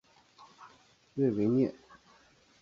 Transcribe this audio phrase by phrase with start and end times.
[1.15, 1.71] 瑞维涅。